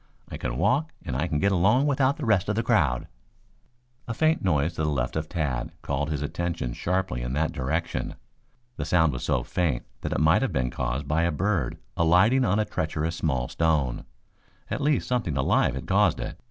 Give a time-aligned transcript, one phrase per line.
[0.29, 3.07] I can walk and I can get along without the rest of that crowd."
[4.07, 8.15] A faint noise to the left of Tad called his attention sharply in that direction.
[8.77, 12.43] The sound was so faint that it might have been caused by a bird alighting
[12.43, 14.05] on a treacherous small stone.
[14.71, 16.39] At least something alive had caused it.